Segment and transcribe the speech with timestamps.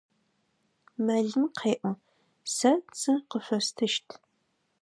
[1.05, 1.91] Мэлым къеӏо:
[2.55, 4.07] Сэ цы къышъостыщт.